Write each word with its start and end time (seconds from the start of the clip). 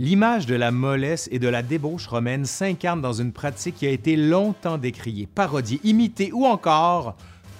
L'image 0.00 0.46
de 0.46 0.56
la 0.56 0.72
mollesse 0.72 1.28
et 1.30 1.38
de 1.38 1.46
la 1.46 1.62
débauche 1.62 2.08
romaine 2.08 2.46
s'incarne 2.46 3.00
dans 3.00 3.12
une 3.12 3.30
pratique 3.30 3.76
qui 3.76 3.86
a 3.86 3.90
été 3.90 4.16
longtemps 4.16 4.76
décriée, 4.76 5.28
parodiée, 5.32 5.78
imitée 5.84 6.32
ou 6.32 6.46
encore 6.46 7.14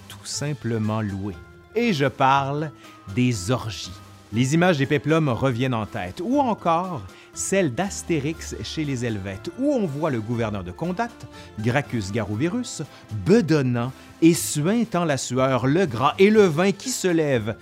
tout 0.09 0.25
simplement 0.25 1.01
louée. 1.01 1.37
Et 1.77 1.93
je 1.93 2.07
parle 2.07 2.73
des 3.15 3.53
orgies. 3.53 3.93
Les 4.33 4.55
images 4.55 4.79
des 4.79 4.87
péplums 4.87 5.29
reviennent 5.29 5.75
en 5.75 5.87
tête, 5.87 6.21
ou 6.25 6.41
encore 6.41 7.03
celle 7.35 7.73
d'Astérix 7.73 8.57
chez 8.65 8.85
les 8.85 9.05
Helvètes, 9.05 9.51
où 9.61 9.73
on 9.73 9.87
voit 9.87 10.11
le 10.11 10.21
gouverneur 10.21 10.65
de 10.65 10.73
Contact, 10.73 11.29
Gracchus 11.61 12.11
Garuvirus, 12.13 12.83
bedonnant 13.25 13.93
et 14.23 14.35
suintant 14.35 15.05
la 15.05 15.19
sueur, 15.19 15.69
le 15.69 15.87
gras 15.87 16.15
et 16.19 16.31
le 16.31 16.47
vin 16.47 16.73
qui 16.73 16.91
se 16.91 17.07
lèvent 17.07 17.55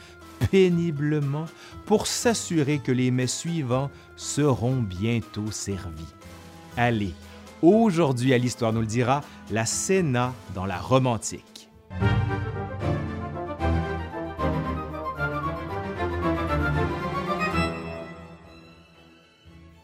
péniblement 0.50 1.46
pour 1.86 2.06
s'assurer 2.06 2.79
que 2.79 2.93
les 2.93 3.11
mets 3.11 3.27
suivants 3.27 3.90
seront 4.16 4.82
bientôt 4.82 5.50
servis. 5.50 6.14
Allez, 6.76 7.14
aujourd'hui 7.61 8.32
à 8.35 8.39
l'Histoire 8.39 8.72
nous 8.72 8.80
le 8.80 8.86
dira, 8.86 9.22
la 9.50 9.66
Sénat 9.66 10.35
dans 10.54 10.66
la 10.66 10.79
Rome 10.79 11.07
antique. 11.07 11.68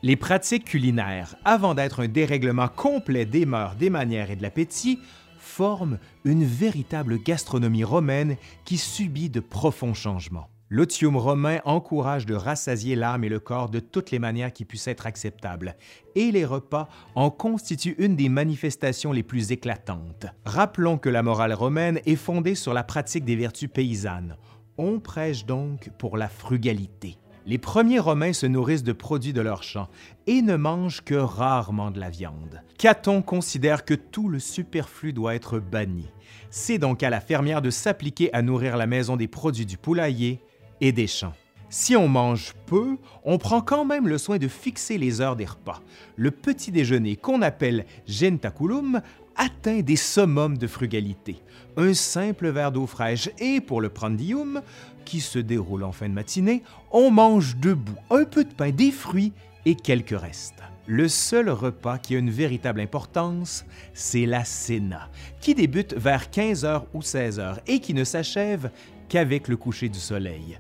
Les 0.03 0.15
pratiques 0.15 0.65
culinaires, 0.65 1.35
avant 1.45 1.75
d'être 1.75 2.05
un 2.05 2.09
dérèglement 2.09 2.69
complet 2.69 3.27
des 3.27 3.45
mœurs, 3.45 3.75
des 3.77 3.91
manières 3.91 4.31
et 4.31 4.37
de 4.37 4.43
l'appétit, 4.43 5.01
forment 5.39 5.99
une 6.25 6.45
véritable 6.45 7.19
gastronomie 7.21 7.83
romaine 7.83 8.37
qui 8.65 8.79
subit 8.79 9.29
de 9.29 9.41
profonds 9.41 9.95
changements. 9.95 10.49
L'otium 10.71 11.17
romain 11.17 11.61
encourage 11.65 12.27
de 12.27 12.35
rassasier 12.35 12.95
l'âme 12.95 13.25
et 13.25 13.31
le 13.31 13.41
corps 13.41 13.71
de 13.71 13.81
toutes 13.81 14.11
les 14.11 14.19
manières 14.19 14.53
qui 14.53 14.67
puissent 14.67 14.89
être 14.89 15.07
acceptables, 15.07 15.77
et 16.15 16.31
les 16.31 16.45
repas 16.45 16.89
en 17.15 17.31
constituent 17.31 17.97
une 17.97 18.17
des 18.17 18.29
manifestations 18.29 19.13
les 19.13 19.23
plus 19.23 19.51
éclatantes. 19.51 20.27
Rappelons 20.45 20.99
que 20.99 21.09
la 21.09 21.23
morale 21.23 21.55
romaine 21.55 22.01
est 22.05 22.17
fondée 22.17 22.55
sur 22.55 22.75
la 22.75 22.85
pratique 22.85 23.25
des 23.25 23.37
vertus 23.37 23.71
paysannes. 23.73 24.37
On 24.77 25.01
prêche 25.01 25.47
donc 25.47 25.89
pour 25.97 26.19
la 26.19 26.29
frugalité. 26.29 27.17
Les 27.47 27.57
premiers 27.57 27.99
Romains 27.99 28.35
se 28.35 28.45
nourrissent 28.45 28.83
de 28.83 28.93
produits 28.93 29.33
de 29.33 29.41
leurs 29.41 29.63
champs 29.63 29.89
et 30.27 30.43
ne 30.43 30.57
mangent 30.57 31.01
que 31.01 31.15
rarement 31.15 31.91
de 31.91 31.99
la 31.99 32.11
viande. 32.11 32.63
Caton 32.77 33.23
considère 33.23 33.87
que 33.87 33.95
tout 33.95 34.29
le 34.29 34.39
superflu 34.39 35.15
doit 35.15 35.35
être 35.35 35.59
banni. 35.59 36.11
C'est 36.51 36.77
donc 36.77 37.03
à 37.03 37.09
la 37.09 37.23
fermière 37.23 37.63
de 37.63 37.71
s'appliquer 37.71 38.31
à 38.35 38.43
nourrir 38.43 38.77
la 38.77 38.87
maison 38.87 39.17
des 39.17 39.29
produits 39.29 39.65
du 39.65 39.79
poulailler 39.79 40.43
et 40.81 40.93
des 40.93 41.07
champs. 41.07 41.35
Si 41.71 41.95
on 41.97 42.09
mange 42.09 42.55
peu, 42.65 42.97
on 43.25 43.37
prend 43.37 43.61
quand 43.61 43.85
même 43.85 44.09
le 44.09 44.17
soin 44.17 44.39
de 44.39 44.49
fixer 44.49 44.97
les 44.97 45.21
heures 45.21 45.37
des 45.37 45.45
repas. 45.45 45.83
Le 46.17 46.31
petit 46.31 46.73
déjeuner, 46.73 47.17
qu'on 47.17 47.43
appelle 47.43 47.85
gentaculum, 48.07 49.03
atteint 49.37 49.81
des 49.81 49.97
summums 49.97 50.57
de 50.57 50.67
frugalité. 50.67 51.37
Un 51.77 51.93
simple 51.93 52.49
verre 52.49 52.73
d'eau 52.73 52.87
fraîche 52.87 53.29
et 53.39 53.61
pour 53.61 53.83
le 53.83 53.91
prandium, 53.91 54.63
qui 55.05 55.21
se 55.21 55.39
déroule 55.39 55.85
en 55.85 55.93
fin 55.93 56.09
de 56.09 56.15
matinée, 56.15 56.63
on 56.91 57.11
mange 57.11 57.57
debout 57.57 57.99
un 58.11 58.25
peu 58.25 58.45
de 58.45 58.53
pain, 58.53 58.71
des 58.71 58.91
fruits 58.91 59.33
et 59.67 59.75
quelques 59.75 60.19
restes. 60.19 60.63
Le 60.87 61.07
seul 61.07 61.51
repas 61.51 61.99
qui 61.99 62.15
a 62.15 62.19
une 62.19 62.31
véritable 62.31 62.81
importance, 62.81 63.67
c'est 63.93 64.25
la 64.25 64.45
cena, 64.45 65.11
qui 65.41 65.55
débute 65.55 65.95
vers 65.95 66.31
15h 66.31 66.85
ou 66.95 67.01
16h 67.01 67.59
et 67.67 67.81
qui 67.81 67.93
ne 67.93 68.05
s'achève 68.05 68.71
qu'avec 69.11 69.49
le 69.49 69.59
coucher 69.59 69.91
du 69.91 69.99
soleil. 69.99 70.59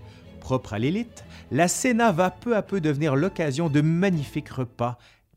Propre 0.48 0.72
à 0.72 0.78
l'élite, 0.78 1.26
la 1.50 1.68
Sénat 1.68 2.10
va 2.10 2.30
peu 2.30 2.56
à 2.56 2.62
peu 2.62 2.80
devenir 2.80 3.16
l'occasion 3.16 3.68
de 3.68 3.82
magnifiques 3.82 4.48
repas 4.48 4.96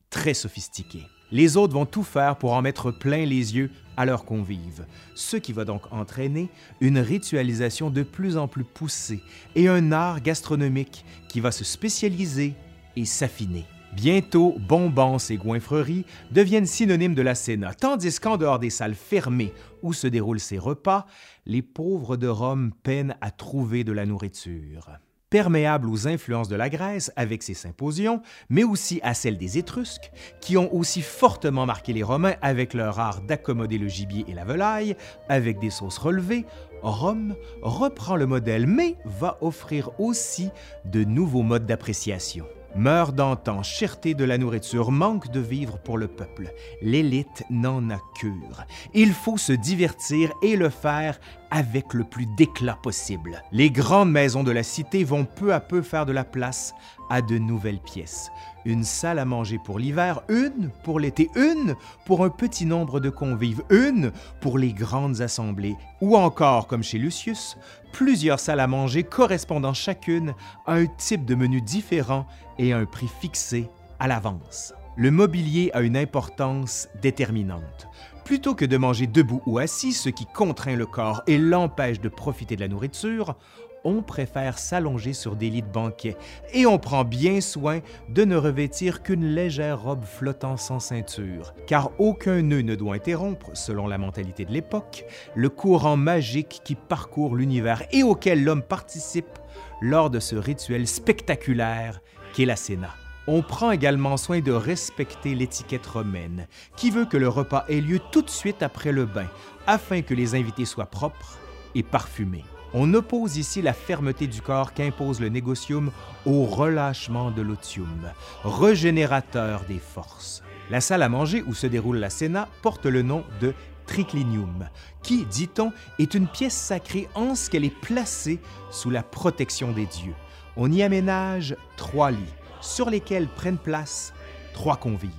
très 0.09 0.34
sophistiqués. 0.34 1.03
Les 1.34 1.58
autres 1.58 1.73
vont 1.73 1.86
tout 1.86 2.03
faire 2.03 2.38
pour 2.38 2.53
en 2.53 2.62
mettre 2.62 2.92
plein 2.92 3.26
les 3.26 3.58
yeux 3.58 3.72
à 3.98 4.06
leurs 4.06 4.23
convives, 4.23 4.86
ce 5.14 5.36
qui 5.36 5.52
va 5.52 5.66
donc 5.66 5.81
entraîner 5.92 6.48
une 6.80 6.97
ritualisation 6.97 7.90
de 7.90 8.03
plus 8.03 8.38
en 8.38 8.47
plus 8.47 8.63
poussée 8.63 9.19
et 9.56 9.68
un 9.68 9.91
art 9.91 10.22
gastronomique 10.22 11.03
qui 11.28 11.41
va 11.41 11.52
se 11.52 11.66
spécialiser 11.66 12.53
et 12.96 13.03
s'affiner. 13.03 13.66
Bientôt, 13.94 14.56
bonbons 14.57 15.18
et 15.29 15.35
goinfreries 15.35 16.06
deviennent 16.31 16.66
synonymes 16.66 17.13
de 17.13 17.22
la 17.22 17.35
Sénat, 17.35 17.74
tandis 17.74 18.19
qu'en 18.19 18.38
dehors 18.38 18.57
des 18.57 18.69
salles 18.69 18.96
fermées 18.96 19.53
où 19.84 19.91
se 19.91 20.07
déroulent 20.07 20.40
ces 20.40 20.57
repas, 20.57 21.06
les 21.46 21.62
pauvres 21.62 22.16
de 22.16 22.28
Rome 22.28 22.72
peinent 22.84 23.16
à 23.19 23.31
trouver 23.31 23.84
de 23.84 23.91
la 23.91 24.06
nourriture. 24.06 24.90
Perméable 25.30 25.90
aux 25.90 26.07
influences 26.07 26.47
de 26.47 26.56
la 26.56 26.69
Grèce 26.69 27.12
avec 27.16 27.44
ses 27.44 27.53
symposions, 27.53 28.22
mais 28.50 28.63
aussi 28.63 29.00
à 29.03 29.13
celles 29.13 29.38
des 29.38 29.57
Étrusques, 29.57 30.12
qui 30.40 30.57
ont 30.57 30.74
aussi 30.74 31.01
fortement 31.01 31.66
marqué 31.66 31.91
les 31.91 32.03
Romains 32.03 32.35
avec 32.41 32.74
leur 32.74 33.00
art 33.00 33.22
d'accommoder 33.22 33.78
le 33.78 33.88
gibier 33.88 34.25
et 34.28 34.34
la 34.34 34.46
volaille, 34.46 34.96
avec 35.28 35.59
des 35.59 35.69
sauces 35.69 35.97
relevées, 35.97 36.46
Rome 36.81 37.35
reprend 37.62 38.16
le 38.16 38.25
modèle, 38.25 38.68
mais 38.68 38.96
va 39.06 39.38
offrir 39.41 39.91
aussi 40.00 40.50
de 40.85 41.03
nouveaux 41.03 41.44
modes 41.44 41.66
d'appréciation. 41.66 42.46
Meurt 42.76 43.14
d'antan, 43.14 43.64
cherté 43.64 44.14
de 44.14 44.24
la 44.24 44.38
nourriture, 44.38 44.92
manque 44.92 45.30
de 45.30 45.42
vivre 45.42 45.78
pour 45.78 45.98
le 45.98 46.08
peuple. 46.08 46.54
L'élite 46.82 47.44
n'en 47.50 47.90
a 47.90 48.00
cure. 48.16 48.66
Il 48.94 49.12
faut 49.12 49.38
se 49.38 49.52
divertir 49.52 50.32
et 50.42 50.56
le 50.56 50.70
faire 50.70 51.20
avec 51.50 51.94
le 51.94 52.06
plus 52.06 52.26
d'éclat 52.38 52.78
possible. 52.81 53.44
Les 53.52 53.70
grandes 53.70 54.12
maisons 54.12 54.44
de 54.44 54.52
la 54.52 54.64
cité 54.64 55.04
vont 55.04 55.26
peu 55.26 55.54
à 55.54 55.60
peu 55.60 55.81
faire 55.81 56.06
de 56.06 56.14
la 56.14 56.24
place 56.24 56.74
à 57.10 57.22
de 57.22 57.38
nouvelles 57.38 57.81
pièces. 57.81 58.31
Une 58.64 58.86
salle 58.86 59.20
à 59.20 59.26
manger 59.26 59.60
pour 59.60 59.78
l'hiver, 59.78 60.22
une 60.30 60.70
pour 60.84 61.00
l'été, 61.00 61.30
une 61.36 61.76
pour 62.06 62.24
un 62.24 62.30
petit 62.30 62.66
nombre 62.66 63.02
de 63.02 63.10
convives, 63.10 63.64
une 63.70 64.12
pour 64.40 64.58
les 64.58 64.72
grandes 64.72 65.20
assemblées, 65.20 65.76
ou 66.00 66.16
encore, 66.16 66.68
comme 66.68 66.84
chez 66.84 67.00
Lucius, 67.00 67.58
plusieurs 67.92 68.40
salles 68.40 68.62
à 68.62 68.68
manger 68.68 69.04
correspondant 69.04 69.74
chacune 69.74 70.34
à 70.66 70.76
un 70.76 70.86
type 70.86 71.26
de 71.26 71.36
menu 71.36 71.60
différent 71.60 72.26
et 72.62 72.72
un 72.72 72.86
prix 72.86 73.08
fixé 73.08 73.68
à 74.00 74.08
l'avance. 74.08 74.74
Le 74.96 75.10
mobilier 75.10 75.72
a 75.74 75.82
une 75.82 75.98
importance 75.98 76.88
déterminante. 77.02 77.88
Plutôt 78.24 78.54
que 78.56 78.66
de 78.66 78.78
manger 78.78 79.08
debout 79.08 79.42
ou 79.48 79.58
assis, 79.58 79.94
ce 79.94 80.10
qui 80.10 80.26
contraint 80.28 80.76
le 80.76 80.86
corps 80.86 81.24
et 81.28 81.38
l'empêche 81.38 82.00
de 82.00 82.08
profiter 82.08 82.56
de 82.56 82.62
la 82.62 82.68
nourriture, 82.68 83.36
on 83.84 84.04
préfère 84.04 84.60
s'allonger 84.60 85.14
sur 85.14 85.36
des 85.36 85.50
lits 85.50 85.64
de 85.64 85.68
banquet 85.68 86.16
et 86.54 86.68
on 86.68 86.78
prend 86.78 87.04
bien 87.04 87.42
soin 87.42 87.80
de 88.10 88.24
ne 88.26 88.36
revêtir 88.36 89.02
qu'une 89.02 89.26
légère 89.26 89.82
robe 89.82 90.04
flottant 90.04 90.56
sans 90.56 90.80
ceinture, 90.80 91.56
car 91.66 91.90
aucun 92.00 92.44
nœud 92.44 92.62
ne 92.62 92.76
doit 92.76 92.96
interrompre, 92.96 93.50
selon 93.56 93.88
la 93.88 93.98
mentalité 93.98 94.46
de 94.46 94.52
l'époque, 94.52 95.06
le 95.34 95.50
courant 95.50 95.98
magique 95.98 96.62
qui 96.64 96.76
parcourt 96.76 97.36
l'univers 97.36 97.82
et 97.92 98.04
auquel 98.04 98.44
l'homme 98.44 98.62
participe 98.62 99.40
lors 99.82 100.12
de 100.12 100.20
ce 100.20 100.36
rituel 100.36 100.88
spectaculaire 100.88 102.02
qu'est 102.34 102.46
la 102.46 102.56
Sénat. 102.56 102.96
On 103.28 103.42
prend 103.42 103.72
également 103.72 104.18
soin 104.18 104.40
de 104.40 104.52
respecter 104.52 105.36
l'étiquette 105.36 105.86
romaine, 105.86 106.47
qui 106.75 106.90
veut 106.90 107.06
que 107.06 107.18
le 107.18 107.30
repas 107.30 107.66
ait 107.69 107.81
lieu 107.81 108.00
tout 108.12 108.24
de 108.24 108.30
suite 108.30 108.64
après 108.64 108.92
le 108.92 109.06
bain, 109.06 109.28
afin 109.68 110.02
que 110.02 110.14
les 110.14 110.34
invités 110.36 110.66
soient 110.66 110.88
propres 110.88 111.38
et 111.75 111.84
parfumés. 111.84 112.46
On 112.74 112.94
oppose 112.94 113.38
ici 113.38 113.62
la 113.62 113.74
fermeté 113.74 114.28
du 114.28 114.42
corps 114.42 114.74
qu'impose 114.74 115.19
le 115.19 115.30
négocium 115.30 115.92
au 116.25 116.46
relâchement 116.46 117.30
de 117.30 117.42
l'otium, 117.42 118.12
régénérateur 118.44 119.63
des 119.68 119.80
forces. 119.80 120.42
La 120.69 120.80
salle 120.80 121.03
à 121.03 121.09
manger 121.09 121.44
où 121.46 121.53
se 121.53 121.68
déroule 121.68 121.98
la 121.98 122.09
Sénat 122.09 122.48
porte 122.62 122.86
le 122.86 123.02
nom 123.02 123.25
de 123.42 123.53
triclinium, 123.88 124.69
qui, 125.03 125.25
dit-on, 125.25 125.74
est 126.00 126.13
une 126.13 126.28
pièce 126.28 126.56
sacrée 126.56 127.09
en 127.13 127.36
ce 127.36 127.50
qu'elle 127.50 127.66
est 127.66 127.80
placée 127.81 128.40
sous 128.72 128.90
la 128.90 129.03
protection 129.03 129.74
des 129.74 129.86
dieux. 129.86 130.16
On 130.57 130.72
y 130.72 130.84
aménage 130.84 131.56
trois 131.78 132.12
lits, 132.12 132.19
sur 132.59 132.89
lesquels 132.89 133.28
prennent 133.28 133.57
place 133.57 134.13
trois 134.53 134.75
convives. 134.75 135.12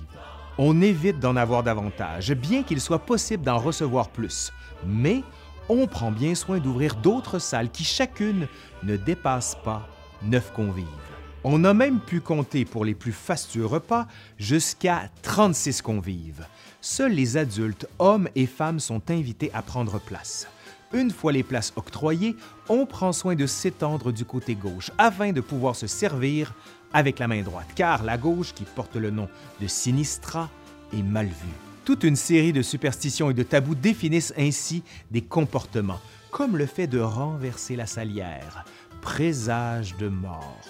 On 0.57 0.81
évite 0.81 1.19
d'en 1.19 1.35
avoir 1.35 1.63
davantage, 1.63 2.33
bien 2.33 2.61
qu'il 2.61 2.79
soit 2.79 2.99
possible 2.99 3.43
d'en 3.43 3.57
recevoir 3.57 4.09
plus, 4.09 4.53
mais 4.85 5.23
on 5.69 5.87
prend 5.87 6.11
bien 6.11 6.35
soin 6.35 6.59
d'ouvrir 6.59 6.95
d'autres 6.95 7.39
salles 7.39 7.71
qui 7.71 7.83
chacune 7.83 8.47
ne 8.83 8.95
dépassent 8.95 9.57
pas 9.63 9.87
neuf 10.21 10.51
convives. 10.53 10.85
On 11.43 11.63
a 11.63 11.73
même 11.73 11.99
pu 11.99 12.21
compter 12.21 12.63
pour 12.63 12.85
les 12.85 12.93
plus 12.93 13.11
fastueux 13.11 13.65
repas 13.65 14.07
jusqu'à 14.37 15.09
36 15.23 15.81
convives. 15.81 16.45
Seuls 16.79 17.11
les 17.11 17.37
adultes, 17.37 17.87
hommes 17.99 18.29
et 18.35 18.45
femmes, 18.45 18.79
sont 18.79 19.01
invités 19.09 19.51
à 19.53 19.61
prendre 19.61 19.99
place. 19.99 20.47
Une 20.93 21.09
fois 21.09 21.31
les 21.31 21.41
places 21.41 21.73
octroyées, 21.75 22.35
on 22.69 22.85
prend 22.85 23.13
soin 23.13 23.35
de 23.35 23.47
s'étendre 23.47 24.11
du 24.11 24.25
côté 24.25 24.53
gauche 24.53 24.91
afin 24.99 25.31
de 25.31 25.41
pouvoir 25.41 25.75
se 25.75 25.87
servir 25.87 26.53
avec 26.93 27.17
la 27.17 27.27
main 27.27 27.41
droite, 27.41 27.67
car 27.75 28.03
la 28.03 28.17
gauche, 28.17 28.53
qui 28.53 28.63
porte 28.63 28.95
le 28.95 29.09
nom 29.09 29.27
de 29.59 29.67
sinistra, 29.67 30.49
est 30.93 31.01
mal 31.01 31.25
vue. 31.25 31.33
Toute 31.83 32.03
une 32.03 32.15
série 32.15 32.53
de 32.53 32.61
superstitions 32.61 33.31
et 33.31 33.33
de 33.33 33.41
tabous 33.41 33.73
définissent 33.73 34.33
ainsi 34.37 34.83
des 35.09 35.21
comportements, 35.21 35.99
comme 36.29 36.57
le 36.57 36.67
fait 36.67 36.87
de 36.87 36.99
renverser 36.99 37.75
la 37.75 37.87
salière, 37.87 38.63
présage 39.01 39.97
de 39.97 40.07
mort, 40.07 40.61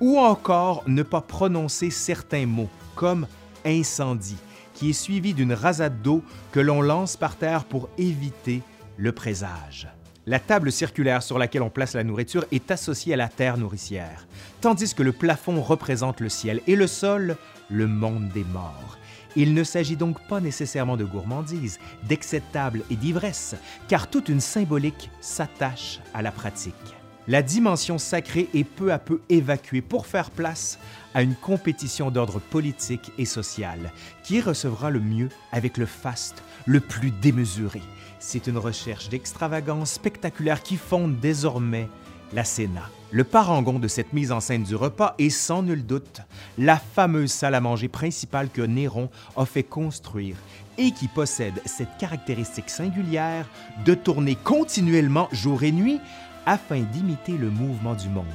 ou 0.00 0.18
encore 0.18 0.84
ne 0.86 1.02
pas 1.02 1.20
prononcer 1.20 1.90
certains 1.90 2.46
mots, 2.46 2.70
comme 2.94 3.26
incendie, 3.66 4.38
qui 4.74 4.90
est 4.90 4.94
suivi 4.94 5.34
d'une 5.34 5.52
rasade 5.52 6.00
d'eau 6.02 6.22
que 6.52 6.60
l'on 6.60 6.80
lance 6.80 7.16
par 7.16 7.36
terre 7.36 7.64
pour 7.64 7.90
éviter 7.98 8.62
le 8.96 9.12
présage. 9.12 9.88
La 10.26 10.38
table 10.38 10.70
circulaire 10.70 11.22
sur 11.22 11.38
laquelle 11.38 11.62
on 11.62 11.70
place 11.70 11.94
la 11.94 12.04
nourriture 12.04 12.44
est 12.52 12.70
associée 12.70 13.14
à 13.14 13.16
la 13.16 13.28
terre 13.28 13.58
nourricière, 13.58 14.26
tandis 14.60 14.94
que 14.94 15.02
le 15.02 15.12
plafond 15.12 15.60
représente 15.60 16.20
le 16.20 16.28
ciel 16.28 16.60
et 16.68 16.76
le 16.76 16.86
sol, 16.86 17.36
le 17.68 17.88
monde 17.88 18.28
des 18.28 18.44
morts. 18.44 18.98
Il 19.34 19.54
ne 19.54 19.64
s'agit 19.64 19.96
donc 19.96 20.20
pas 20.28 20.40
nécessairement 20.40 20.96
de 20.96 21.04
gourmandise, 21.04 21.80
d'excès 22.04 22.40
de 22.40 22.52
table 22.52 22.82
et 22.90 22.96
d'ivresse, 22.96 23.56
car 23.88 24.08
toute 24.08 24.28
une 24.28 24.40
symbolique 24.40 25.10
s'attache 25.20 26.00
à 26.14 26.22
la 26.22 26.30
pratique. 26.30 27.01
La 27.28 27.40
dimension 27.42 27.98
sacrée 27.98 28.48
est 28.52 28.64
peu 28.64 28.92
à 28.92 28.98
peu 28.98 29.20
évacuée 29.28 29.80
pour 29.80 30.06
faire 30.06 30.30
place 30.30 30.80
à 31.14 31.22
une 31.22 31.36
compétition 31.36 32.10
d'ordre 32.10 32.40
politique 32.40 33.12
et 33.16 33.26
social. 33.26 33.92
Qui 34.24 34.40
recevra 34.40 34.90
le 34.90 34.98
mieux 34.98 35.28
avec 35.52 35.76
le 35.76 35.86
faste 35.86 36.42
le 36.66 36.80
plus 36.80 37.12
démesuré? 37.12 37.80
C'est 38.18 38.48
une 38.48 38.58
recherche 38.58 39.08
d'extravagance 39.08 39.92
spectaculaire 39.92 40.64
qui 40.64 40.76
fonde 40.76 41.20
désormais 41.20 41.88
la 42.32 42.42
Sénat. 42.42 42.90
Le 43.12 43.22
parangon 43.22 43.78
de 43.78 43.88
cette 43.88 44.12
mise 44.12 44.32
en 44.32 44.40
scène 44.40 44.64
du 44.64 44.74
repas 44.74 45.14
est 45.18 45.30
sans 45.30 45.62
nul 45.62 45.86
doute 45.86 46.22
la 46.58 46.76
fameuse 46.76 47.30
salle 47.30 47.54
à 47.54 47.60
manger 47.60 47.88
principale 47.88 48.48
que 48.48 48.62
Néron 48.62 49.10
a 49.36 49.44
fait 49.44 49.62
construire 49.62 50.36
et 50.78 50.90
qui 50.90 51.06
possède 51.06 51.60
cette 51.66 51.98
caractéristique 51.98 52.70
singulière 52.70 53.46
de 53.84 53.94
tourner 53.94 54.34
continuellement 54.34 55.28
jour 55.30 55.62
et 55.62 55.72
nuit 55.72 56.00
afin 56.46 56.80
d'imiter 56.80 57.32
le 57.32 57.50
mouvement 57.50 57.94
du 57.94 58.08
monde. 58.08 58.26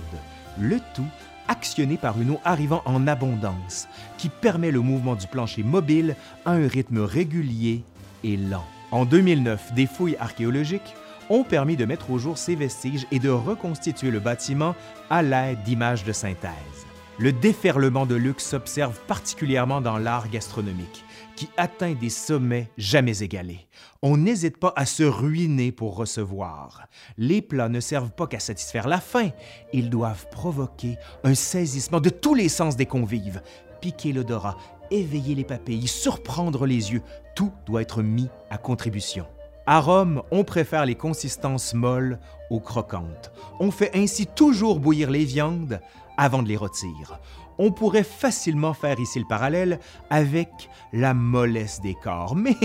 Le 0.59 0.80
tout 0.94 1.06
actionné 1.48 1.98
par 1.98 2.19
une 2.19 2.31
eau 2.31 2.39
arrivant 2.44 2.81
en 2.86 3.07
abondance 3.07 3.88
qui 4.18 4.30
permet 4.30 4.71
le 4.71 4.81
mouvement 4.81 5.15
du 5.15 5.27
plancher 5.27 5.63
mobile 5.63 6.15
à 6.45 6.51
un 6.51 6.68
rythme 6.68 7.00
régulier 7.00 7.83
et 8.24 8.38
lent. 8.38 8.65
En 8.92 9.06
2009, 9.06 9.74
des 9.74 9.86
fouilles 9.86 10.18
archéologiques 10.19 10.95
ont 11.30 11.44
permis 11.44 11.75
de 11.75 11.86
mettre 11.86 12.09
au 12.09 12.18
jour 12.18 12.38
ces 12.38 12.56
vestiges 12.56 13.06
et 13.12 13.19
de 13.19 13.30
reconstituer 13.30 14.12
le 14.12 14.19
bâtiment 14.19 14.75
à 15.09 15.21
l'aide 15.21 15.62
d'images 15.63 16.04
de 16.04 16.13
synthèse. 16.13 16.87
Le 17.19 17.31
déferlement 17.31 18.06
de 18.06 18.14
luxe 18.14 18.46
s'observe 18.46 19.00
particulièrement 19.08 19.81
dans 19.81 19.98
l'art 19.98 20.30
gastronomique, 20.30 21.04
qui 21.36 21.50
atteint 21.58 21.94
des 21.94 22.12
sommets 22.12 22.69
jamais 22.78 23.24
égalés. 23.24 23.68
On 24.04 24.18
n'hésite 24.18 24.58
pas 24.58 24.72
à 24.75 24.86
se 24.86 25.02
ruiner 25.02 25.72
pour 25.72 25.96
recevoir. 25.96 26.88
Les 27.18 27.42
plats 27.42 27.69
ne 27.69 27.80
servent 27.80 28.12
pas 28.12 28.28
qu'à 28.28 28.40
satisfaire 28.40 28.88
la 28.88 29.00
faim, 29.00 29.31
ils 29.74 29.90
doivent 29.90 30.28
provoquer 30.30 30.98
un 31.24 31.34
saisissement 31.34 32.02
de 32.02 32.10
tous 32.10 32.36
les 32.36 32.50
sens 32.50 32.75
des 32.75 32.86
convives, 32.86 33.42
piquer 33.81 34.14
l'odorat, 34.14 34.58
éveiller 34.92 35.34
les 35.34 35.44
papilles, 35.44 35.88
surprendre 35.88 36.68
les 36.68 36.94
yeux, 36.94 37.02
tout 37.36 37.52
doit 37.66 37.81
être 37.81 38.04
mis 38.04 38.30
à 38.52 38.60
contribution. 38.60 39.25
À 39.69 39.81
Rome, 39.81 40.22
on 40.31 40.46
préfère 40.46 40.86
les 40.86 40.96
consistances 40.96 41.74
molles 41.74 42.19
aux 42.50 42.62
croquantes. 42.62 43.34
On 43.60 43.69
fait 43.69 43.92
ainsi 43.94 44.25
toujours 44.25 44.80
bouillir 44.80 45.12
les 45.12 45.25
viandes 45.25 45.81
avant 46.16 46.42
de 46.42 46.48
les 46.48 46.56
rôtir. 46.56 47.19
On 47.58 47.74
pourrait 47.74 48.04
facilement 48.04 48.74
faire 48.74 48.98
ici 48.98 49.19
le 49.19 49.28
parallèle 49.28 49.81
avec 50.10 50.50
la 50.94 51.14
mollesse 51.14 51.81
des 51.81 51.96
corps, 51.96 52.34
mais 52.38 52.56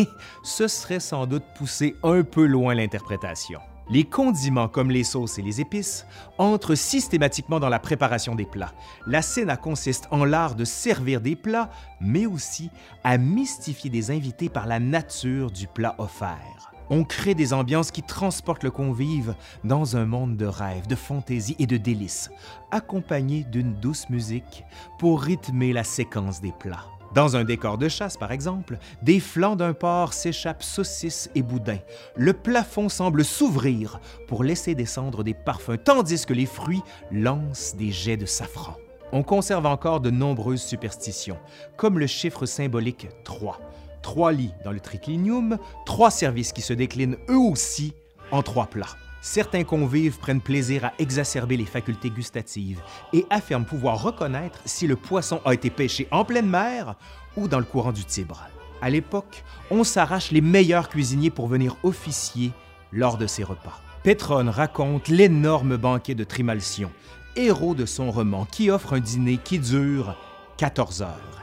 ce 0.44 0.68
serait 0.68 1.00
sans 1.00 1.26
doute 1.26 1.42
pousser 1.56 1.96
un 2.04 2.22
peu 2.22 2.46
loin 2.46 2.72
l'interprétation. 2.72 3.58
Les 3.90 4.04
condiments 4.04 4.68
comme 4.68 4.92
les 4.92 5.02
sauces 5.02 5.40
et 5.40 5.42
les 5.42 5.60
épices 5.60 6.06
entrent 6.38 6.76
systématiquement 6.76 7.58
dans 7.58 7.68
la 7.68 7.80
préparation 7.80 8.36
des 8.36 8.46
plats. 8.46 8.72
La 9.08 9.22
cena 9.22 9.56
consiste 9.56 10.06
en 10.12 10.24
l'art 10.24 10.54
de 10.54 10.64
servir 10.64 11.20
des 11.20 11.34
plats, 11.34 11.68
mais 12.00 12.26
aussi 12.26 12.70
à 13.02 13.18
mystifier 13.18 13.90
des 13.90 14.12
invités 14.12 14.48
par 14.48 14.68
la 14.68 14.78
nature 14.78 15.50
du 15.50 15.66
plat 15.66 15.96
offert. 15.98 16.71
On 16.90 17.04
crée 17.04 17.34
des 17.34 17.52
ambiances 17.52 17.90
qui 17.90 18.02
transportent 18.02 18.64
le 18.64 18.70
convive 18.70 19.34
dans 19.64 19.96
un 19.96 20.04
monde 20.04 20.36
de 20.36 20.46
rêves, 20.46 20.86
de 20.86 20.94
fantaisie 20.94 21.56
et 21.58 21.66
de 21.66 21.76
délices, 21.76 22.30
accompagné 22.70 23.44
d'une 23.44 23.74
douce 23.74 24.08
musique 24.10 24.64
pour 24.98 25.22
rythmer 25.22 25.72
la 25.72 25.84
séquence 25.84 26.40
des 26.40 26.52
plats. 26.52 26.86
Dans 27.14 27.36
un 27.36 27.44
décor 27.44 27.76
de 27.76 27.88
chasse, 27.88 28.16
par 28.16 28.32
exemple, 28.32 28.78
des 29.02 29.20
flancs 29.20 29.56
d'un 29.56 29.74
porc 29.74 30.14
s'échappent 30.14 30.62
saucisses 30.62 31.28
et 31.34 31.42
boudins. 31.42 31.80
Le 32.16 32.32
plafond 32.32 32.88
semble 32.88 33.22
s'ouvrir 33.22 34.00
pour 34.28 34.44
laisser 34.44 34.74
descendre 34.74 35.22
des 35.22 35.34
parfums, 35.34 35.76
tandis 35.84 36.24
que 36.24 36.32
les 36.32 36.46
fruits 36.46 36.82
lancent 37.10 37.76
des 37.76 37.90
jets 37.90 38.16
de 38.16 38.24
safran. 38.24 38.76
On 39.12 39.22
conserve 39.22 39.66
encore 39.66 40.00
de 40.00 40.10
nombreuses 40.10 40.62
superstitions, 40.62 41.36
comme 41.76 41.98
le 41.98 42.06
chiffre 42.06 42.46
symbolique 42.46 43.08
3, 43.24 43.60
trois 44.02 44.32
lits 44.32 44.52
dans 44.64 44.72
le 44.72 44.80
triclinium, 44.80 45.58
trois 45.86 46.10
services 46.10 46.52
qui 46.52 46.62
se 46.62 46.72
déclinent 46.72 47.16
eux 47.28 47.38
aussi 47.38 47.94
en 48.30 48.42
trois 48.42 48.66
plats. 48.66 48.96
Certains 49.22 49.62
convives 49.62 50.18
prennent 50.18 50.40
plaisir 50.40 50.84
à 50.84 50.92
exacerber 50.98 51.56
les 51.56 51.64
facultés 51.64 52.10
gustatives 52.10 52.82
et 53.12 53.24
affirment 53.30 53.64
pouvoir 53.64 54.02
reconnaître 54.02 54.58
si 54.64 54.88
le 54.88 54.96
poisson 54.96 55.40
a 55.44 55.54
été 55.54 55.70
pêché 55.70 56.08
en 56.10 56.24
pleine 56.24 56.48
mer 56.48 56.96
ou 57.36 57.46
dans 57.46 57.60
le 57.60 57.64
courant 57.64 57.92
du 57.92 58.04
Tibre. 58.04 58.42
À 58.80 58.90
l'époque, 58.90 59.44
on 59.70 59.84
s'arrache 59.84 60.32
les 60.32 60.40
meilleurs 60.40 60.88
cuisiniers 60.88 61.30
pour 61.30 61.46
venir 61.46 61.76
officier 61.84 62.50
lors 62.90 63.16
de 63.16 63.28
ces 63.28 63.44
repas. 63.44 63.80
Pétrone 64.02 64.48
raconte 64.48 65.06
l'énorme 65.06 65.76
banquet 65.76 66.16
de 66.16 66.24
Trimalcion, 66.24 66.90
héros 67.36 67.76
de 67.76 67.86
son 67.86 68.10
roman, 68.10 68.44
qui 68.44 68.70
offre 68.72 68.94
un 68.94 69.00
dîner 69.00 69.38
qui 69.38 69.60
dure 69.60 70.16
14 70.56 71.02
heures. 71.02 71.41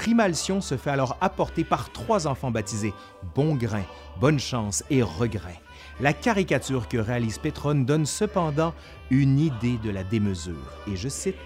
Trimalcion 0.00 0.62
se 0.62 0.78
fait 0.78 0.88
alors 0.88 1.18
apporter 1.20 1.62
par 1.62 1.92
trois 1.92 2.26
enfants 2.26 2.50
baptisés 2.50 2.94
Bon 3.34 3.54
Grain, 3.54 3.84
Bonne 4.18 4.40
Chance 4.40 4.82
et 4.88 5.02
Regret. 5.02 5.60
La 6.00 6.14
caricature 6.14 6.88
que 6.88 6.96
réalise 6.96 7.36
Pétrone 7.36 7.84
donne 7.84 8.06
cependant 8.06 8.72
une 9.10 9.38
idée 9.38 9.76
de 9.84 9.90
la 9.90 10.02
démesure, 10.02 10.72
et 10.90 10.96
je 10.96 11.10
cite 11.10 11.36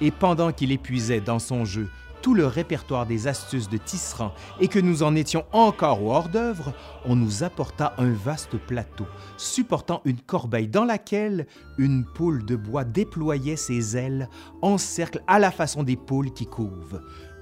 Et 0.00 0.10
pendant 0.10 0.50
qu'il 0.50 0.72
épuisait 0.72 1.20
dans 1.20 1.38
son 1.38 1.64
jeu 1.64 1.88
tout 2.20 2.34
le 2.34 2.46
répertoire 2.46 3.06
des 3.06 3.28
astuces 3.28 3.68
de 3.68 3.76
tisserand 3.76 4.34
et 4.60 4.68
que 4.68 4.78
nous 4.78 5.02
en 5.02 5.14
étions 5.14 5.44
encore 5.52 6.02
au 6.02 6.12
hors-d'œuvre, 6.12 6.74
on 7.04 7.16
nous 7.16 7.44
apporta 7.44 7.94
un 7.96 8.10
vaste 8.10 8.58
plateau 8.58 9.06
supportant 9.36 10.02
une 10.04 10.20
corbeille 10.20 10.68
dans 10.68 10.84
laquelle 10.84 11.46
une 11.78 12.04
poule 12.04 12.44
de 12.44 12.56
bois 12.56 12.84
déployait 12.84 13.56
ses 13.56 13.96
ailes 13.96 14.28
en 14.62 14.78
cercle 14.78 15.22
à 15.26 15.38
la 15.38 15.50
façon 15.50 15.82
des 15.82 15.96
poules 15.96 16.32
qui 16.32 16.46
couvent. 16.46 16.98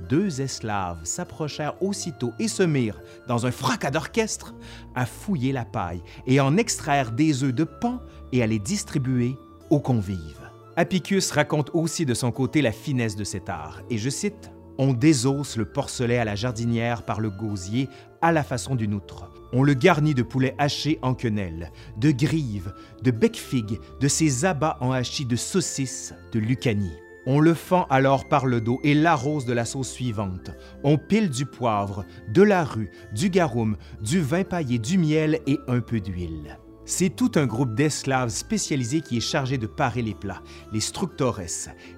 Deux 0.09 0.41
esclaves 0.41 1.05
s'approchèrent 1.05 1.83
aussitôt 1.83 2.33
et 2.39 2.49
se 2.49 2.63
mirent, 2.63 3.01
dans 3.27 3.47
un 3.47 3.51
fracas 3.51 3.91
d'orchestre, 3.91 4.55
à 4.95 5.07
fouiller 5.07 5.53
la 5.53 5.65
paille 5.65 6.03
et 6.27 6.41
en 6.41 6.57
extraire 6.57 7.13
des 7.13 7.45
œufs 7.45 7.55
de 7.55 7.65
pan 7.65 8.01
et 8.33 8.43
à 8.43 8.47
les 8.47 8.59
distribuer 8.59 9.37
aux 9.71 9.81
convives. 9.81 10.51
Apicus 10.77 11.31
raconte 11.33 11.71
aussi 11.75 12.07
de 12.07 12.15
son 12.15 12.31
côté 12.31 12.63
la 12.63 12.73
finesse 12.73 13.17
de 13.17 13.25
cet 13.25 13.49
art, 13.49 13.83
et 13.91 13.99
je 13.99 14.11
cite 14.11 14.51
on 14.79 14.93
désosse 14.93 15.57
le 15.57 15.65
porcelet 15.65 16.19
à 16.19 16.25
la 16.25 16.37
jardinière 16.37 17.03
par 17.03 17.21
le 17.21 17.31
gosier 17.31 17.89
à 18.23 18.31
la 18.31 18.45
façon 18.45 18.77
d'une 18.77 18.95
outre. 18.95 19.29
On 19.53 19.65
le 19.65 19.75
garnit 19.75 20.15
de 20.15 20.23
poulet 20.23 20.55
haché 20.59 20.99
en 21.03 21.15
quenelle, 21.15 21.73
de 21.97 22.13
grives, 22.13 22.73
de 23.03 23.11
bec-figue, 23.11 23.81
de 23.99 24.09
ses 24.09 24.45
abats 24.45 24.79
en 24.81 24.93
hachis 24.93 25.25
de 25.25 25.37
saucisses, 25.37 26.15
de 26.33 26.39
lucanie. 26.39 26.97
On 27.31 27.41
le 27.41 27.53
fend 27.53 27.87
alors 27.91 28.27
par 28.27 28.47
le 28.47 28.63
dos 28.63 28.81
et 28.83 28.95
l'arrose 28.95 29.45
de 29.45 29.53
la 29.53 29.67
sauce 29.67 29.91
suivante. 29.91 30.51
On 30.83 30.97
pile 30.97 31.29
du 31.29 31.45
poivre, 31.45 32.07
de 32.33 32.41
la 32.41 32.65
rue, 32.65 32.91
du 33.13 33.29
garum, 33.29 33.77
du 34.01 34.23
vin 34.23 34.45
paillé, 34.45 34.79
du 34.79 34.97
miel 34.97 35.39
et 35.47 35.59
un 35.69 35.81
peu 35.81 36.01
d'huile. 36.01 36.59
C'est 36.87 37.15
tout 37.15 37.31
un 37.35 37.45
groupe 37.45 37.75
d'esclaves 37.75 38.31
spécialisés 38.31 39.03
qui 39.03 39.19
est 39.19 39.21
chargé 39.21 39.59
de 39.59 39.67
parer 39.67 40.01
les 40.01 40.15
plats, 40.15 40.43
les 40.73 40.81
structores, 40.81 41.43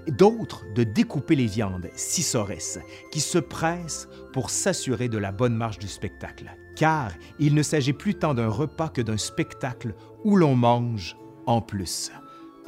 d'autres 0.09 0.65
de 0.75 0.83
découper 0.83 1.37
les 1.37 1.47
viandes, 1.47 1.91
scisores, 1.95 2.81
qui 3.13 3.21
se 3.21 3.39
pressent 3.39 4.09
pour 4.33 4.51
s'assurer 4.51 5.09
de 5.09 5.19
la 5.19 5.31
bonne 5.31 5.55
marche 5.55 5.79
du 5.79 5.87
spectacle. 5.87 6.51
Car 6.75 7.13
il 7.39 7.55
ne 7.55 7.63
s'agit 7.63 7.93
plus 7.93 8.17
tant 8.17 8.35
d'un 8.35 8.49
repas 8.49 8.89
que 8.89 9.01
d'un 9.01 9.17
spectacle 9.17 9.95
où 10.25 10.35
l'on 10.35 10.57
mange 10.57 11.17
en 11.47 11.61
plus. 11.63 12.11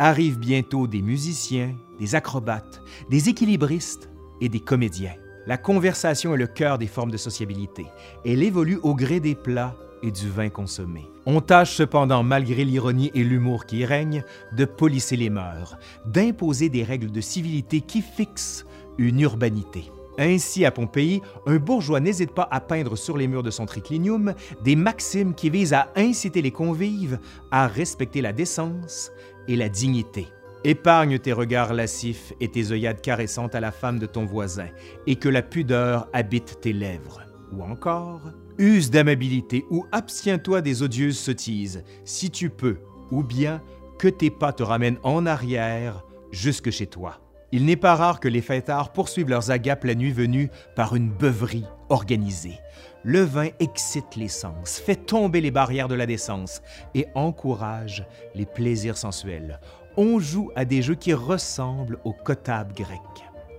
Arrivent 0.04 0.40
bientôt 0.40 0.88
des 0.88 1.00
musiciens, 1.00 1.76
des 2.00 2.16
acrobates, 2.16 2.82
des 3.08 3.28
équilibristes 3.28 4.10
et 4.40 4.48
des 4.48 4.58
comédiens. 4.58 5.14
La 5.46 5.56
conversation 5.56 6.34
est 6.34 6.38
le 6.38 6.48
cœur 6.48 6.76
des 6.76 6.88
formes 6.88 7.12
de 7.12 7.16
sociabilité. 7.16 7.86
Elle 8.24 8.42
évolue 8.42 8.80
au 8.82 8.96
gré 8.96 9.20
des 9.20 9.36
plats 9.36 9.76
et 10.02 10.10
du 10.10 10.28
vin 10.28 10.48
consommé. 10.48 11.06
On 11.24 11.40
tâche 11.40 11.76
cependant, 11.76 12.24
malgré 12.24 12.64
l'ironie 12.64 13.12
et 13.14 13.22
l'humour 13.22 13.64
qui 13.64 13.84
règnent, 13.84 14.24
de 14.56 14.64
polisser 14.64 15.14
les 15.16 15.30
mœurs, 15.30 15.76
d'imposer 16.04 16.68
des 16.68 16.82
règles 16.82 17.12
de 17.12 17.20
civilité 17.20 17.80
qui 17.80 18.02
fixent 18.02 18.66
une 18.98 19.20
urbanité. 19.20 19.84
Ainsi, 20.18 20.64
à 20.64 20.70
Pompéi, 20.70 21.22
un 21.46 21.56
bourgeois 21.56 22.00
n'hésite 22.00 22.32
pas 22.32 22.48
à 22.50 22.60
peindre 22.60 22.96
sur 22.96 23.16
les 23.16 23.28
murs 23.28 23.42
de 23.42 23.50
son 23.50 23.66
triclinium 23.66 24.34
des 24.62 24.76
maximes 24.76 25.34
qui 25.34 25.50
visent 25.50 25.72
à 25.72 25.90
inciter 25.96 26.42
les 26.42 26.50
convives 26.50 27.18
à 27.50 27.66
respecter 27.66 28.20
la 28.20 28.32
décence 28.32 29.10
et 29.48 29.56
la 29.56 29.68
dignité. 29.68 30.28
Épargne 30.64 31.18
tes 31.18 31.32
regards 31.32 31.74
lascifs 31.74 32.32
et 32.40 32.48
tes 32.48 32.70
œillades 32.70 33.00
caressantes 33.00 33.54
à 33.54 33.60
la 33.60 33.72
femme 33.72 33.98
de 33.98 34.06
ton 34.06 34.24
voisin, 34.24 34.68
et 35.06 35.16
que 35.16 35.28
la 35.28 35.42
pudeur 35.42 36.08
habite 36.12 36.60
tes 36.60 36.72
lèvres. 36.72 37.22
Ou 37.52 37.62
encore, 37.62 38.20
use 38.58 38.90
d'amabilité 38.90 39.64
ou 39.70 39.84
abstiens-toi 39.90 40.60
des 40.60 40.82
odieuses 40.82 41.18
sottises, 41.18 41.82
si 42.04 42.30
tu 42.30 42.48
peux, 42.48 42.78
ou 43.10 43.24
bien 43.24 43.60
que 43.98 44.08
tes 44.08 44.30
pas 44.30 44.52
te 44.52 44.62
ramènent 44.62 44.98
en 45.02 45.26
arrière 45.26 46.04
jusque 46.30 46.70
chez 46.70 46.86
toi. 46.86 47.21
Il 47.54 47.66
n'est 47.66 47.76
pas 47.76 47.94
rare 47.94 48.18
que 48.18 48.28
les 48.28 48.40
fêtards 48.40 48.92
poursuivent 48.92 49.28
leurs 49.28 49.50
agapes 49.50 49.84
la 49.84 49.94
nuit 49.94 50.10
venue 50.10 50.50
par 50.74 50.96
une 50.96 51.10
beuverie 51.10 51.66
organisée. 51.90 52.58
Le 53.04 53.20
vin 53.20 53.48
excite 53.60 54.16
les 54.16 54.28
sens, 54.28 54.78
fait 54.78 54.96
tomber 54.96 55.42
les 55.42 55.50
barrières 55.50 55.88
de 55.88 55.94
la 55.94 56.06
décence 56.06 56.62
et 56.94 57.06
encourage 57.14 58.06
les 58.34 58.46
plaisirs 58.46 58.96
sensuels. 58.96 59.60
On 59.98 60.18
joue 60.18 60.50
à 60.56 60.64
des 60.64 60.80
jeux 60.80 60.94
qui 60.94 61.12
ressemblent 61.12 61.98
au 62.04 62.14
cotable 62.14 62.72
grec. 62.72 63.00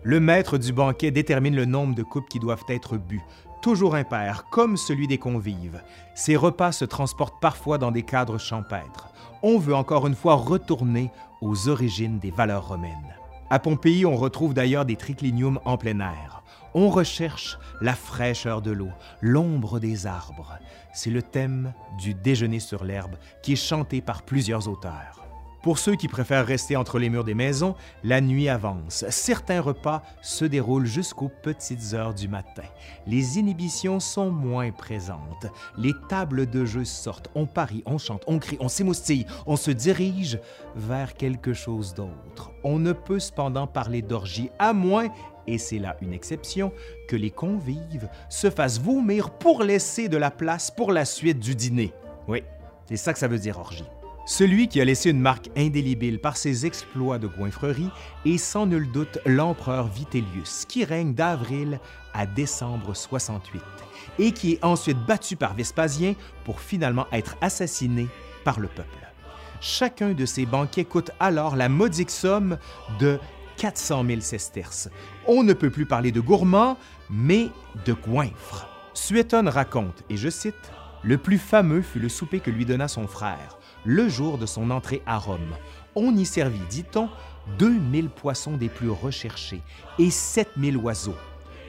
Le 0.01 0.19
maître 0.19 0.57
du 0.57 0.73
banquet 0.73 1.12
détermine 1.12 1.55
le 1.55 1.65
nombre 1.65 1.93
de 1.93 2.01
coupes 2.03 2.27
qui 2.29 2.39
doivent 2.39 2.65
être 2.69 2.97
bues, 2.97 3.21
toujours 3.62 3.93
impair, 3.93 4.45
comme 4.50 4.75
celui 4.75 5.07
des 5.07 5.19
convives. 5.19 5.83
Ces 6.15 6.35
repas 6.35 6.71
se 6.71 6.85
transportent 6.85 7.39
parfois 7.39 7.77
dans 7.77 7.91
des 7.91 8.03
cadres 8.03 8.39
champêtres. 8.39 9.09
On 9.43 9.59
veut 9.59 9.75
encore 9.75 10.07
une 10.07 10.15
fois 10.15 10.35
retourner 10.35 11.12
aux 11.41 11.69
origines 11.69 12.17
des 12.17 12.31
valeurs 12.31 12.69
romaines. 12.69 13.15
À 13.53 13.60
Pompéi, 13.60 14.03
on 14.03 14.15
retrouve 14.15 14.55
d'ailleurs 14.55 14.83
des 14.83 14.95
tricliniums 14.95 15.60
en 15.63 15.77
plein 15.77 16.00
air. 16.00 16.41
On 16.74 16.89
recherche 16.89 17.60
la 17.81 17.93
fraîcheur 17.93 18.63
de 18.63 18.72
l'eau, 18.72 18.89
l'ombre 19.22 19.79
des 19.79 20.07
arbres. 20.07 20.57
C'est 20.91 21.12
le 21.12 21.22
thème 21.22 21.72
du 22.00 22.15
déjeuner 22.15 22.60
sur 22.60 22.83
l'herbe 22.83 23.15
qui 23.43 23.53
est 23.53 23.55
chanté 23.55 24.01
par 24.01 24.24
plusieurs 24.24 24.67
auteurs. 24.67 25.23
Pour 25.63 25.79
ceux 25.79 25.96
qui 25.96 26.10
préfèrent 26.10 26.46
rester 26.46 26.75
entre 26.75 27.00
les 27.00 27.10
murs 27.10 27.24
des 27.24 27.34
maisons, 27.34 27.74
la 28.03 28.20
nuit 28.20 28.50
avance. 28.50 29.05
Certains 29.10 29.62
repas 29.62 30.03
se 30.22 30.43
déroulent 30.43 30.86
jusqu'aux 30.86 31.32
petites 31.41 31.93
heures 31.93 32.13
du 32.13 32.27
matin. 32.27 32.63
Les 33.08 33.39
inhibitions 33.39 34.01
sont 34.01 34.29
moins 34.29 34.72
présentes. 34.72 35.48
Les 35.77 35.93
tables 36.10 36.50
de 36.50 36.65
jeu 36.65 36.84
sortent. 36.84 37.29
On 37.34 37.46
parie, 37.46 37.82
on 37.86 37.98
chante, 37.98 38.24
on 38.27 38.39
crie, 38.39 38.58
on 38.60 38.67
s'émoustille, 38.67 39.25
on 39.46 39.55
se 39.55 39.72
dirige 39.72 40.38
vers 40.75 41.13
quelque 41.13 41.53
chose 41.53 41.93
d'autre. 41.93 42.51
On 42.65 42.77
ne 42.77 42.91
peut 42.91 43.20
cependant 43.20 43.65
parler 43.65 44.01
d'orgie 44.01 44.50
à 44.60 44.74
moins 44.74 45.08
et 45.48 45.58
c'est 45.58 45.79
là 45.79 45.96
une 46.01 46.13
exception, 46.13 46.72
que 47.08 47.15
les 47.15 47.32
convives 47.32 48.10
se 48.29 48.50
fassent 48.50 48.79
vomir 48.79 49.29
pour 49.29 49.63
laisser 49.63 50.10
de 50.10 50.17
la 50.17 50.32
place 50.32 50.72
pour 50.72 50.91
la 50.91 51.05
suite 51.05 51.39
du 51.39 51.55
dîner. 51.55 51.93
Oui, 52.27 52.43
c'est 52.86 52.98
ça 52.98 53.13
que 53.13 53.20
ça 53.20 53.27
veut 53.27 53.39
dire 53.39 53.60
orgie. 53.60 53.86
Celui 54.25 54.70
qui 54.70 54.80
a 54.80 54.86
laissé 54.86 55.10
une 55.10 55.20
marque 55.20 55.50
indélébile 55.58 56.18
par 56.18 56.38
ses 56.38 56.65
exploits 56.65 57.20
de 57.20 57.27
goinfrerie 57.27 57.89
est 58.24 58.38
sans 58.38 58.65
nul 58.65 58.89
doute 58.89 59.20
l'empereur 59.25 59.88
Vitellius, 59.88 60.63
qui 60.65 60.86
règne 60.86 61.13
d'avril 61.13 61.77
à 62.13 62.25
décembre 62.25 62.96
68 62.96 63.62
et 64.20 64.32
qui 64.32 64.53
est 64.53 64.63
ensuite 64.63 65.00
battu 65.06 65.36
par 65.36 65.56
Vespasien 65.56 66.15
pour 66.46 66.62
finalement 66.62 67.06
être 67.12 67.36
assassiné 67.42 68.08
par 68.46 68.62
le 68.62 68.70
peuple. 68.70 68.89
Chacun 69.60 70.13
de 70.13 70.25
ces 70.25 70.46
banquets 70.46 70.86
coûte 70.86 71.12
alors 71.20 71.58
la 71.58 71.68
modique 71.68 72.12
somme 72.12 72.58
de 73.00 73.20
400 73.58 74.06
000 74.08 74.22
sesterces. 74.22 74.89
On 75.27 75.44
ne 75.44 75.53
peut 75.53 75.70
plus 75.70 75.86
parler 75.86 76.13
de 76.13 76.22
gourmand, 76.22 76.77
mais 77.10 77.50
de 77.86 77.92
goinfre. 77.92 78.70
Suétone 78.94 79.50
raconte, 79.50 80.03
et 80.10 80.15
je 80.15 80.30
cite, 80.30 80.72
Le 81.01 81.18
plus 81.18 81.38
fameux 81.38 81.82
fut 81.82 82.00
le 82.00 82.10
souper 82.10 82.39
que 82.39 82.51
lui 82.51 82.65
donna 82.65 82.88
son 82.88 83.08
frère 83.08 83.58
le 83.85 84.09
jour 84.09 84.37
de 84.37 84.45
son 84.45 84.71
entrée 84.71 85.01
à 85.05 85.17
Rome. 85.17 85.55
On 85.95 86.15
y 86.15 86.25
servit, 86.25 86.61
dit-on, 86.69 87.09
2000 87.59 88.09
poissons 88.09 88.57
des 88.57 88.69
plus 88.69 88.89
recherchés 88.89 89.61
et 89.99 90.09
7000 90.09 90.77
oiseaux. 90.77 91.15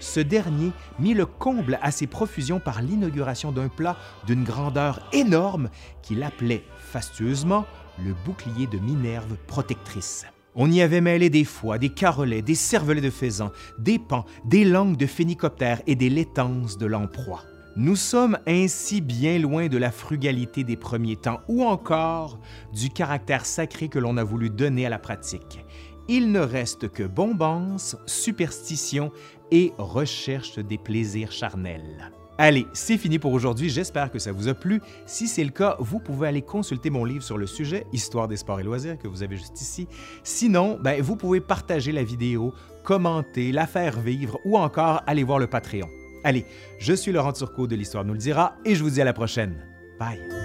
Ce 0.00 0.21
dernier 0.21 0.73
mit 0.99 1.14
le 1.14 1.26
comble 1.26 1.78
à 1.83 1.90
ses 1.90 2.06
profusions 2.06 2.61
par 2.61 2.83
l'inauguration 2.83 3.52
d'un 3.52 3.68
plat 3.68 3.97
d'une 4.26 4.44
grandeur 4.44 5.00
énorme 5.12 5.71
qu'il 6.02 6.23
appelait 6.23 6.64
fastueusement 6.78 7.64
le 8.04 8.14
bouclier 8.25 8.66
de 8.66 8.78
Minerve 8.78 9.37
protectrice. 9.47 10.26
On 10.56 10.71
y 10.71 10.83
avait 10.83 11.00
mêlé 11.00 11.30
des 11.30 11.44
foies, 11.44 11.78
des 11.78 11.88
carolets, 11.88 12.42
des 12.42 12.54
cervelets 12.54 13.00
de 13.00 13.11
faisan, 13.11 13.50
des 13.78 13.99
pans, 13.99 14.25
des 14.44 14.64
langues 14.64 14.97
de 14.97 15.06
phénicoptère 15.06 15.83
et 15.87 15.97
des 15.97 16.11
laitances 16.11 16.78
de 16.78 16.87
lamproie. 16.87 17.42
Nous 17.76 17.97
sommes 17.97 18.38
ainsi 18.47 19.00
bien 19.00 19.40
loin 19.40 19.66
de 19.66 19.78
la 19.78 19.90
frugalité 19.90 20.62
des 20.62 20.76
premiers 20.76 21.16
temps 21.16 21.40
ou 21.49 21.64
encore 21.64 22.38
du 22.73 22.88
caractère 22.88 23.45
sacré 23.45 23.88
que 23.88 23.99
l'on 23.99 24.16
a 24.16 24.23
voulu 24.23 24.49
donner 24.49 24.87
à 24.87 24.90
la 24.90 25.00
pratique. 25.00 25.64
Il 26.07 26.31
ne 26.31 26.38
reste 26.38 26.88
que 26.88 27.02
bombance, 27.02 27.97
superstition 28.07 29.11
et 29.50 29.73
recherche 29.76 30.61
des 30.61 30.78
plaisirs 30.78 31.33
charnels. 31.33 32.12
Allez, 32.38 32.66
c'est 32.75 32.99
fini 32.99 33.19
pour 33.19 33.33
aujourd'hui. 33.33 33.71
J'espère 33.71 34.12
que 34.12 34.21
ça 34.21 34.31
vous 34.31 34.47
a 34.47 34.54
plu. 34.54 34.81
Si 35.07 35.26
c'est 35.26 35.45
le 35.45 35.50
cas, 35.50 35.76
vous 35.81 35.99
pouvez 35.99 36.28
aller 36.28 36.43
consulter 36.43 36.90
mon 36.90 37.04
livre 37.04 37.25
sur 37.25 37.38
le 37.38 37.47
sujet, 37.47 37.87
Histoire 37.93 38.28
des 38.28 38.37
sports 38.37 38.61
et 38.61 38.64
loisirs, 38.64 38.99
que 38.99 39.09
vous 39.09 39.25
avez 39.25 39.37
juste 39.37 39.61
ici. 39.61 39.88
Sinon, 40.23 40.78
ben, 40.81 41.00
vous 41.00 41.16
pouvez 41.16 41.40
partager 41.40 41.90
la 41.90 42.04
vidéo, 42.04 42.52
commenter, 42.85 43.50
la 43.50 43.66
faire 43.66 43.99
vivre 43.99 44.38
ou 44.45 44.59
encore 44.59 45.02
aller 45.07 45.25
voir 45.25 45.40
le 45.40 45.49
Patreon. 45.49 45.88
Allez, 46.25 46.47
je 46.78 46.95
suis 46.95 47.12
Laurent 47.12 47.33
Turcot 47.33 47.66
de 47.66 47.76
l'Histoire 47.76 48.04
nous 48.04 48.14
le 48.14 48.19
dira 48.19 48.57
et 48.64 48.75
je 48.75 48.83
vous 48.83 48.90
dis 48.90 49.00
à 49.00 49.04
la 49.04 49.12
prochaine. 49.12 49.66
Bye! 49.99 50.44